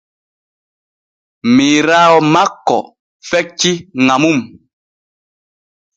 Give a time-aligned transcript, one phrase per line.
[1.55, 2.77] Miiraawo makko
[3.29, 3.71] fecci
[4.05, 4.39] ŋa mum.